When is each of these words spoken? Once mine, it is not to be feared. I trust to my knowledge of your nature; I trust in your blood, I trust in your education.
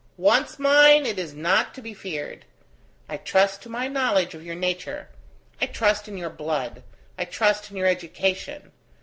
Once 0.17 0.57
mine, 0.57 1.05
it 1.05 1.19
is 1.19 1.35
not 1.35 1.75
to 1.75 1.79
be 1.79 1.93
feared. 1.93 2.43
I 3.07 3.17
trust 3.17 3.61
to 3.61 3.69
my 3.69 3.87
knowledge 3.87 4.33
of 4.33 4.43
your 4.43 4.55
nature; 4.55 5.09
I 5.61 5.67
trust 5.67 6.07
in 6.07 6.17
your 6.17 6.31
blood, 6.31 6.81
I 7.19 7.25
trust 7.25 7.69
in 7.69 7.77
your 7.77 7.85
education. 7.85 8.71